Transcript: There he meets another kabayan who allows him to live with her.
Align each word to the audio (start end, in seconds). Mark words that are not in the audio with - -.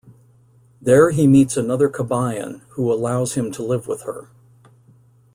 There 0.81 1.11
he 1.11 1.27
meets 1.27 1.55
another 1.55 1.87
kabayan 1.87 2.61
who 2.69 2.91
allows 2.91 3.35
him 3.35 3.51
to 3.51 3.61
live 3.63 3.87
with 3.87 4.01
her. 4.01 4.29